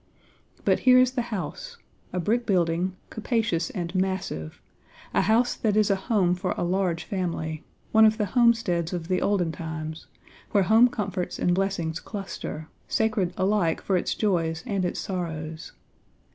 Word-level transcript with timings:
"But 0.65 0.79
here 0.79 0.97
is 0.97 1.11
the 1.11 1.21
house 1.29 1.77
a 2.11 2.19
brick 2.19 2.47
building, 2.47 2.95
capacious 3.11 3.69
and 3.69 3.93
massive, 3.93 4.59
a 5.13 5.21
house 5.21 5.53
that 5.53 5.77
is 5.77 5.91
a 5.91 5.95
home 6.09 6.33
for 6.33 6.55
a 6.57 6.63
large 6.63 7.03
family, 7.03 7.63
one 7.91 8.07
of 8.07 8.17
the 8.17 8.25
homesteads 8.33 8.93
of 8.93 9.09
the 9.09 9.21
olden 9.21 9.51
times, 9.51 10.07
where 10.53 10.63
home 10.63 10.87
comforts 10.87 11.37
and 11.37 11.53
blessings 11.53 11.99
cluster, 11.99 12.67
sacred 12.87 13.31
alike 13.37 13.79
for 13.79 13.95
its 13.95 14.15
joys 14.15 14.63
and 14.65 14.85
its 14.85 14.99
sorrows. 14.99 15.71